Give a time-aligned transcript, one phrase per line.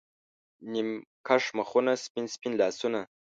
[0.71, 0.89] نیم
[1.27, 3.01] کښ مخونه، سپین، سپین لاسونه